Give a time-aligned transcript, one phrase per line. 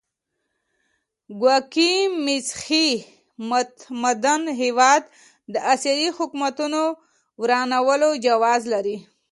[1.39, 1.91] ګواکې
[2.25, 2.87] مسیحي
[3.49, 5.03] متمدن هېواد
[5.53, 6.81] د اسیایي حکومتونو
[7.41, 8.97] ورانولو جواز لري.